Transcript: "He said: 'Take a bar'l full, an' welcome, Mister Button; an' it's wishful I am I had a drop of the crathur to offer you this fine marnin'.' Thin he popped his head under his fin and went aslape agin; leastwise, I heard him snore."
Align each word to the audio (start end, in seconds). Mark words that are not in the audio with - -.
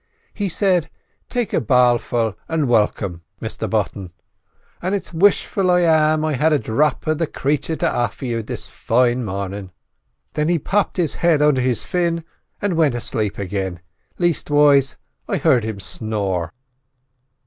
"He 0.33 0.49
said: 0.49 0.89
'Take 1.29 1.53
a 1.53 1.61
bar'l 1.61 1.99
full, 1.99 2.33
an' 2.49 2.65
welcome, 2.67 3.21
Mister 3.39 3.67
Button; 3.67 4.11
an' 4.81 4.95
it's 4.95 5.13
wishful 5.13 5.69
I 5.69 5.81
am 5.81 6.25
I 6.25 6.33
had 6.33 6.51
a 6.51 6.57
drop 6.57 7.05
of 7.05 7.19
the 7.19 7.27
crathur 7.27 7.75
to 7.75 7.87
offer 7.87 8.25
you 8.25 8.41
this 8.41 8.65
fine 8.65 9.23
marnin'.' 9.23 9.69
Thin 10.33 10.47
he 10.49 10.57
popped 10.57 10.97
his 10.97 11.13
head 11.21 11.43
under 11.43 11.61
his 11.61 11.83
fin 11.83 12.23
and 12.59 12.73
went 12.75 12.95
aslape 12.95 13.37
agin; 13.37 13.79
leastwise, 14.17 14.95
I 15.27 15.37
heard 15.37 15.63
him 15.63 15.79
snore." 15.79 16.51